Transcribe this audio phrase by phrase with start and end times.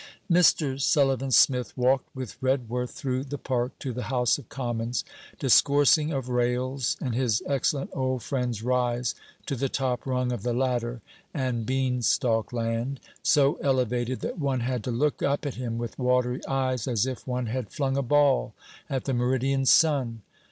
[0.31, 0.81] Mr.
[0.81, 5.05] Sullivan Smith walked with Redworth through the park to the House of Commons,
[5.37, 9.13] discoursing of Rails and his excellent old friend's rise
[9.45, 11.03] to the top rung of the ladder
[11.35, 16.43] and Beanstalk land, so elevated that one had to look up at him with watery
[16.47, 18.55] eyes, as if one had flung a ball
[18.89, 20.23] at the meridian sun.